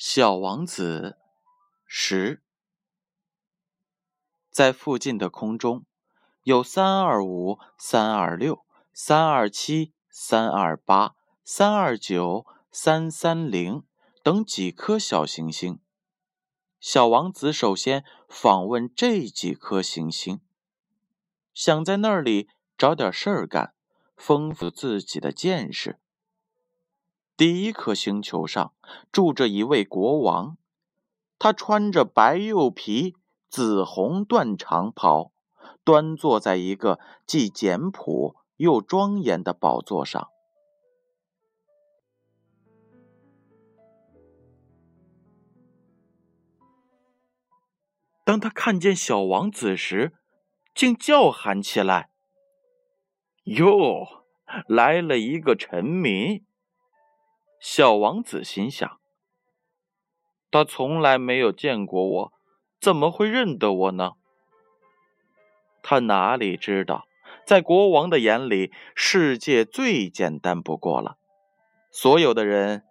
[0.00, 1.18] 小王子
[1.84, 2.40] 十，
[4.48, 5.84] 在附近的空中
[6.44, 13.82] 有三二五、三二六、三二七、三二八、三二九、三三零
[14.22, 15.80] 等几颗小行星。
[16.78, 20.40] 小王子首先访问这几颗行星，
[21.52, 23.74] 想在那里找点事儿干，
[24.16, 25.98] 丰富自己的见识。
[27.38, 28.74] 第一颗星球上
[29.12, 30.58] 住着一位国王，
[31.38, 33.14] 他穿着白釉皮、
[33.48, 35.30] 紫红缎长袍，
[35.84, 40.28] 端坐在一个既简朴又庄严的宝座上。
[48.24, 50.16] 当他看见小王子时，
[50.74, 52.10] 竟叫喊起来
[53.46, 54.24] ：“哟，
[54.66, 56.44] 来了一个臣民！”
[57.60, 59.00] 小王子心想
[60.50, 62.32] ：“他从来没有见过我，
[62.80, 64.12] 怎么会认得我呢？”
[65.82, 67.08] 他哪里知道，
[67.44, 71.18] 在国王的眼里，世界最简单不过了，
[71.90, 72.84] 所有的人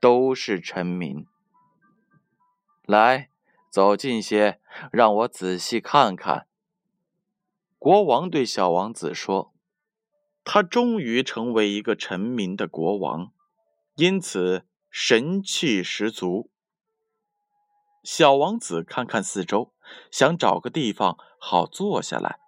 [0.00, 1.26] 都是臣民。
[2.86, 3.30] 来，
[3.70, 6.46] 走近些，让我仔细看看。”
[7.78, 9.54] 国王对小王子说
[10.44, 13.30] ：“他终于成为一个臣民的国王。”
[13.96, 16.50] 因此，神气十足。
[18.02, 19.74] 小王子看看四周，
[20.10, 22.38] 想找个地方好坐下来。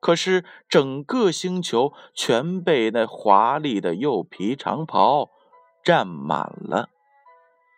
[0.00, 5.28] 可是，整个星球全被那华丽的柚皮长袍
[5.84, 6.88] 占满了。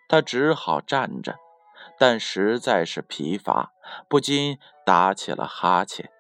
[0.09, 1.39] 他只好站着，
[1.99, 3.73] 但实在是疲乏，
[4.09, 6.13] 不禁打起了哈欠。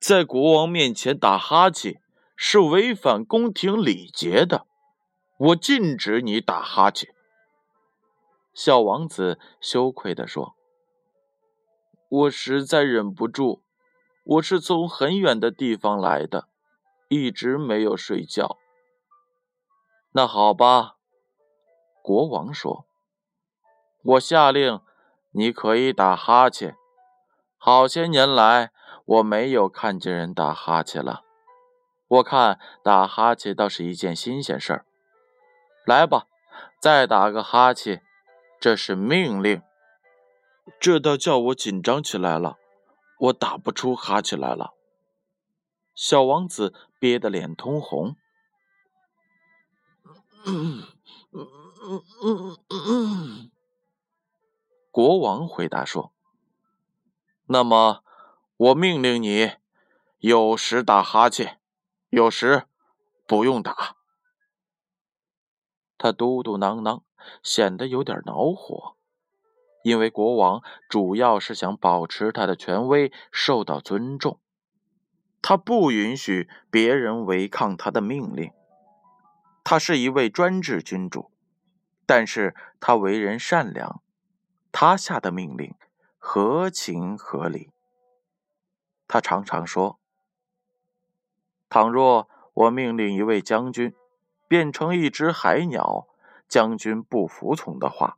[0.00, 2.00] 在国王面前打哈欠
[2.34, 4.67] 是违反宫廷礼节的。
[5.38, 7.14] 我禁止你打哈欠。”
[8.52, 10.56] 小王子羞愧地说
[12.10, 13.62] ，“我实在忍不住。
[14.24, 16.48] 我是从很远的地方来的，
[17.08, 18.58] 一直没有睡觉。”
[20.12, 20.96] 那好吧，
[22.02, 22.86] 国王说
[24.02, 24.80] ，“我下令，
[25.30, 26.76] 你可以打哈欠。
[27.56, 28.72] 好些年来，
[29.04, 31.22] 我没有看见人打哈欠了。
[32.08, 34.84] 我看打哈欠倒是一件新鲜事儿。”
[35.88, 36.26] 来吧，
[36.78, 38.04] 再打个哈欠，
[38.60, 39.62] 这是命令。
[40.78, 42.58] 这倒叫我紧张起来了，
[43.18, 44.74] 我打不出哈欠来了。
[45.94, 48.16] 小王子憋得脸通红。
[54.90, 56.12] 国王回答说
[57.48, 58.04] ：“那么，
[58.58, 59.52] 我命令你，
[60.18, 61.58] 有时打哈欠，
[62.10, 62.64] 有时
[63.26, 63.96] 不用打。”
[65.98, 67.02] 他嘟嘟囔囔，
[67.42, 68.94] 显得有点恼火，
[69.82, 74.38] 因为国王主要是想保持他的权威受到尊重，
[75.42, 78.52] 他不允许别人违抗他的命令。
[79.64, 81.30] 他是一位专制君主，
[82.06, 84.00] 但是他为人善良，
[84.72, 85.74] 他下的命令
[86.16, 87.72] 合情合理。
[89.06, 89.98] 他常常说
[91.68, 93.92] ：“倘若我命令一位将军。”
[94.48, 96.08] 变成一只海鸟，
[96.48, 98.16] 将军不服从的话，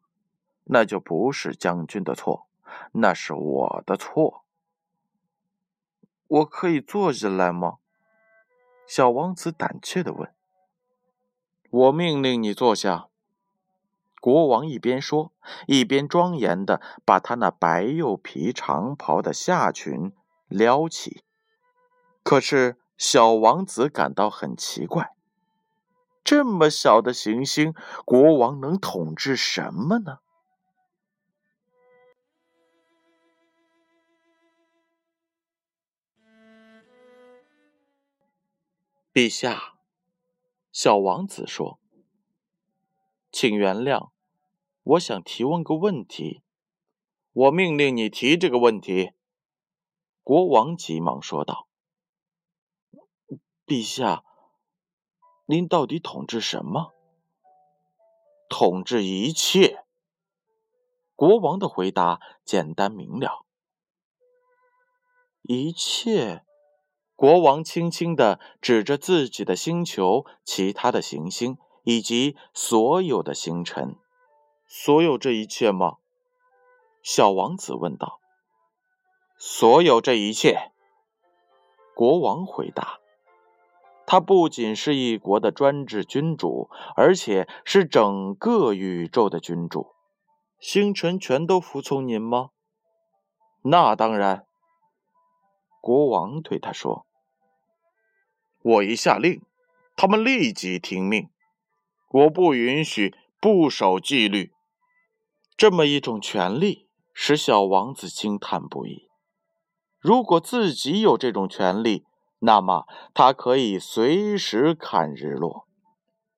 [0.64, 2.46] 那就不是将军的错，
[2.92, 4.44] 那是我的错。
[6.28, 7.78] 我可以坐下来吗？
[8.86, 10.32] 小王子胆怯的问。
[11.70, 13.08] 我命令你坐下。
[14.20, 15.32] 国王一边说，
[15.66, 20.12] 一边庄严的把他那白釉皮长袍的下裙
[20.46, 21.24] 撩起。
[22.22, 25.14] 可是小王子感到很奇怪。
[26.22, 27.74] 这么小的行星，
[28.04, 30.18] 国王能统治什么呢？
[39.12, 39.74] 陛下，
[40.70, 41.80] 小王子说
[43.32, 44.10] ：“请原谅，
[44.84, 46.42] 我想提问个问题。”
[47.32, 49.12] 我命令你提这个问题。”
[50.22, 51.66] 国王急忙说道。
[53.66, 54.22] “陛下。”
[55.50, 56.92] 您到底统治什么？
[58.48, 59.84] 统治一切。
[61.16, 63.44] 国王的回答简单明了。
[65.42, 66.44] 一切。
[67.16, 73.96] 国王轻轻的指着自己的星球、其他的行星以及所有的星辰。
[74.68, 75.96] 所有这一切吗？
[77.02, 78.20] 小王子问道。
[79.36, 80.70] 所有这一切。
[81.96, 82.99] 国王回答。
[84.12, 89.94] 他不仅是一国的专制君主，而且是整个宇宙的君主。
[90.58, 92.50] 星辰全都服从您吗？
[93.62, 94.44] 那当然。
[95.80, 97.06] 国王对他说
[98.60, 99.42] ：“我一下令，
[99.94, 101.28] 他们立即听命。
[102.10, 104.50] 我不允许不守纪律。”
[105.56, 109.08] 这么一种权利使小王子惊叹不已。
[110.00, 112.04] 如果自己有这种权利，
[112.40, 112.84] 那么
[113.14, 115.66] 他可以随时看日落，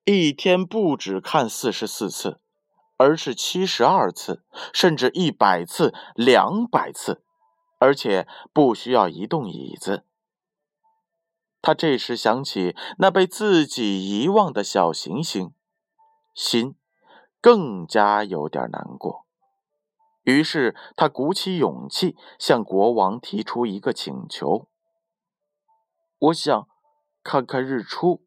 [0.05, 2.39] 一天不止看四十四次。
[2.99, 7.25] 而是七十二次，甚至一百次、两百次，
[7.81, 10.05] 而且不需要移动椅子。
[11.61, 15.53] 他这时想起那被自己遗忘的小行星，
[16.33, 16.77] 心
[17.41, 19.27] 更加有点难过。
[20.23, 24.69] 于是他鼓起勇气向国王提出一个请求
[26.23, 26.69] ：“我想
[27.23, 28.25] 看看日出，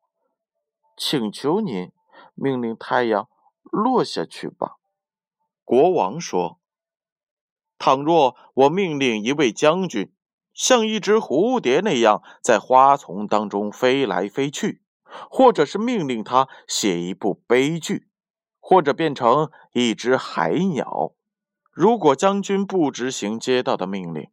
[0.97, 1.91] 请求您
[2.33, 3.29] 命令太阳。”
[3.71, 4.77] 落下去吧，
[5.65, 6.61] 国王说
[7.77, 10.13] ：“倘若我命令一位将军
[10.53, 14.81] 像一只蝴蝶那样在花丛当中飞来飞去，
[15.29, 18.07] 或者是命令他写一部悲剧，
[18.59, 21.13] 或者变成一只海鸟，
[21.71, 24.29] 如果将军不执行接到的命令，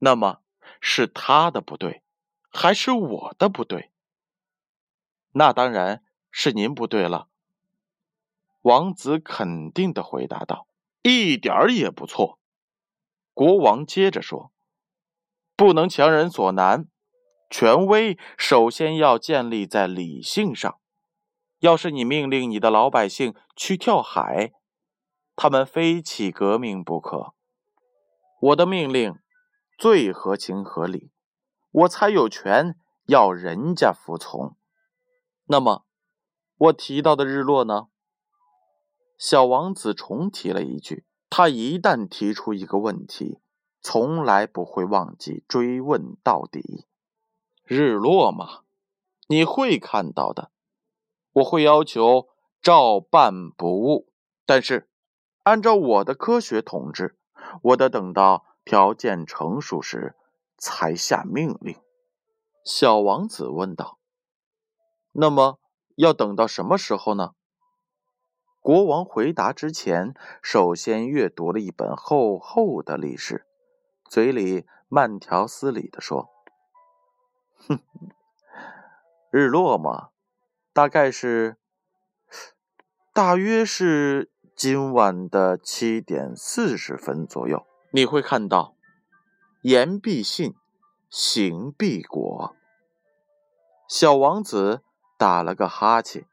[0.00, 0.40] 那么
[0.80, 2.01] 是他的不对，
[2.52, 3.90] 还是我的不对？
[5.32, 7.28] 那当然是您不对了。”
[8.62, 10.68] 王子肯定的回答道
[11.02, 12.38] ：“一点儿也不错。”
[13.34, 14.52] 国王接着说
[15.56, 16.86] ：“不能强人所难，
[17.50, 20.78] 权威首先要建立在理性上。
[21.60, 24.52] 要是你命令你的老百姓去跳海，
[25.34, 27.34] 他们非起革命不可。
[28.40, 29.18] 我的命令
[29.78, 31.10] 最合情合理，
[31.72, 32.76] 我才有权
[33.06, 34.56] 要人家服从。
[35.46, 35.84] 那么，
[36.56, 37.88] 我提到的日落呢？”
[39.18, 43.40] 小王子重提了一句：“他一旦提出一个问题，
[43.80, 46.86] 从来不会忘记追问到底。
[47.64, 48.60] 日落嘛，
[49.28, 50.50] 你会看到的。
[51.34, 52.28] 我会要求
[52.60, 54.12] 照办不误，
[54.44, 54.90] 但是
[55.44, 57.16] 按照我的科学统治，
[57.62, 60.14] 我得等到条件成熟时
[60.62, 61.76] 才下命令。”
[62.64, 63.98] 小王子问道
[65.10, 65.58] ：“那么
[65.96, 67.32] 要等到什么时候呢？”
[68.62, 73.44] 国王回答之前，首先阅读了一本厚厚的历史，
[74.08, 76.28] 嘴里慢条斯理地说
[77.66, 77.80] ：“哼，
[79.32, 80.10] 日落嘛，
[80.72, 81.56] 大概是，
[83.12, 87.66] 大约是今晚的七点四十分左右。
[87.90, 88.76] 你会看到，
[89.62, 90.54] 言必信，
[91.08, 92.54] 行必果。”
[93.88, 94.82] 小王子
[95.16, 96.26] 打了个哈欠。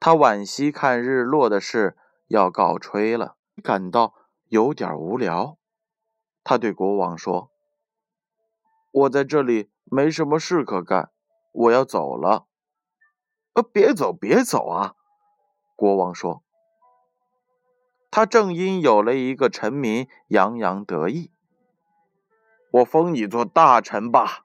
[0.00, 4.14] 他惋惜看日落的事要告吹了，感到
[4.48, 5.56] 有点无聊。
[6.42, 7.52] 他对国王说
[8.90, 11.12] ：“我在这里没什么事可干，
[11.52, 12.46] 我要走了。
[13.54, 14.94] ”“呃，别走，别走啊！”
[15.76, 16.42] 国王说。
[18.10, 21.30] 他正因有了一个臣民洋洋得意。
[22.72, 24.44] 我封你做大臣吧。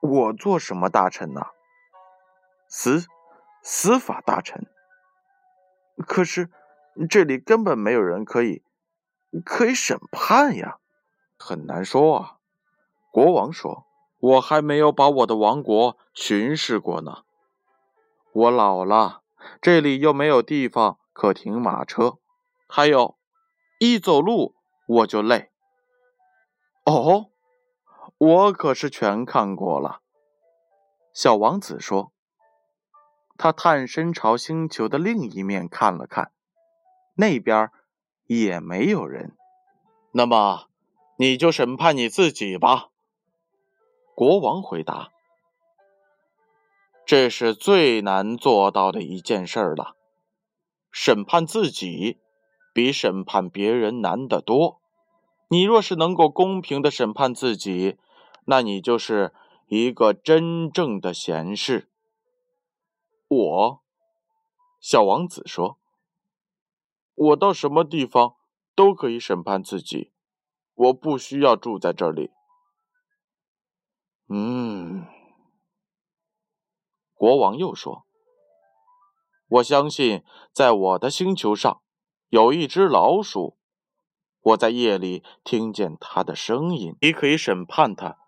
[0.00, 1.46] 我做什么大臣呢？
[2.68, 3.06] 司。
[3.62, 4.66] 司法大臣，
[6.06, 6.50] 可是
[7.10, 8.64] 这里根本没有人可以
[9.44, 10.78] 可以审判呀，
[11.38, 12.38] 很难说啊。
[13.10, 13.86] 国王说
[14.18, 17.24] ：“我还没有把我的王国巡视过呢。
[18.32, 19.20] 我老了，
[19.60, 22.16] 这里又没有地方可停马车，
[22.66, 23.18] 还有，
[23.78, 24.54] 一走路
[24.86, 25.49] 我就累。”
[26.92, 27.30] 哦，
[28.18, 30.00] 我可是全看过了。
[31.12, 32.12] 小王子说。
[33.38, 36.30] 他探身朝星球的另一面看了看，
[37.14, 37.70] 那边
[38.26, 39.34] 也没有人。
[40.12, 40.66] 那么，
[41.16, 42.88] 你就审判你自己吧。”
[44.14, 45.08] 国王回答。
[47.06, 49.96] “这是最难做到的一件事了。
[50.90, 52.20] 审判自己，
[52.74, 54.79] 比审判别人难得多。
[55.52, 57.98] 你若是能够公平的审判自己，
[58.44, 59.34] 那你就是
[59.66, 61.90] 一个真正的贤士。”
[63.26, 63.82] 我，
[64.80, 65.80] 小王子说
[67.14, 68.36] ：“我到什么地方
[68.76, 70.12] 都可以审判自己，
[70.72, 72.30] 我不需要住在这里。”
[74.32, 75.04] 嗯，
[77.14, 78.06] 国王又说
[79.58, 81.82] ：“我相信，在我的星球上
[82.28, 83.56] 有一只老鼠，
[84.40, 86.96] 我在夜里听见他的声音。
[87.00, 88.18] 你可以审判他，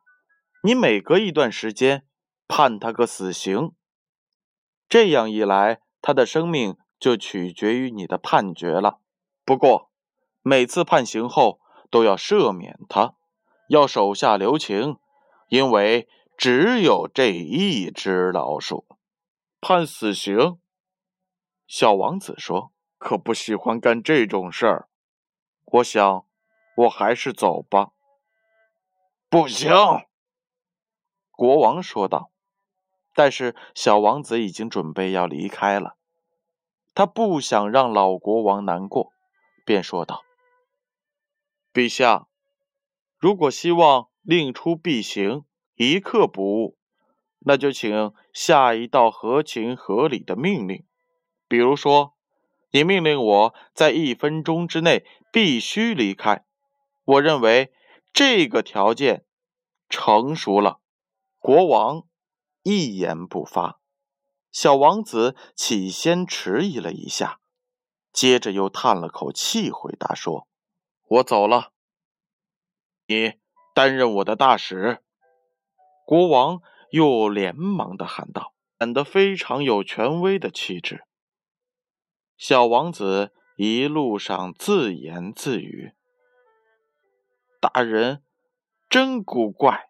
[0.62, 2.06] 你每隔一段时间
[2.46, 3.72] 判他个死刑。”
[4.88, 9.00] 这样一来，他的生命就取决于你的判决了。
[9.44, 9.90] 不过，
[10.42, 13.14] 每次判刑后都要赦免他，
[13.68, 14.98] 要手下留情，
[15.48, 18.86] 因为只有这一只老鼠。
[19.60, 20.58] 判死刑？
[21.66, 24.88] 小王子说：“可不喜欢干这种事儿。
[25.72, 26.26] 我想，
[26.76, 27.90] 我还是走吧。”
[29.28, 29.70] 不行，
[31.30, 32.30] 国王说道。
[33.14, 35.96] 但是小王子已经准备要离开了，
[36.94, 39.12] 他不想让老国王难过，
[39.66, 40.22] 便说道
[41.74, 42.26] ：“陛下，
[43.18, 46.78] 如果希望令出必行，一刻不误，
[47.40, 50.86] 那就请下一道合情合理的命令。
[51.48, 52.14] 比如说，
[52.70, 56.44] 你命令我在一分钟之内必须离开。
[57.04, 57.72] 我认为
[58.12, 59.24] 这个条件
[59.88, 60.78] 成熟了。”
[61.40, 62.06] 国王。
[62.64, 63.80] 一言不发，
[64.52, 67.40] 小王子起先迟疑了一下，
[68.12, 70.46] 接着又叹了口气，回答说
[71.08, 71.72] ：“我走了，
[73.08, 73.32] 你
[73.74, 75.02] 担任我的大使。”
[76.06, 76.62] 国王
[76.92, 81.02] 又连忙的喊道，显得非常有权威的气质。
[82.36, 85.92] 小王子一路上自言自语
[87.62, 88.20] ：“大人
[88.90, 89.88] 真古怪。”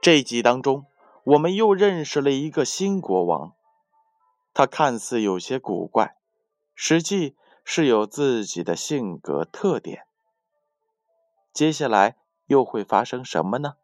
[0.00, 0.86] 这集当中，
[1.24, 3.54] 我们又认识了一个新国王，
[4.54, 6.16] 他看似有些古怪，
[6.74, 10.06] 实际是有自己的性格特点。
[11.52, 12.16] 接下来
[12.50, 13.74] 又会发生什么呢？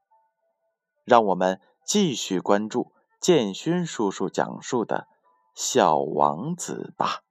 [1.04, 5.06] 让我们继续关注建勋叔叔讲述的
[5.54, 7.22] 《小王子》吧。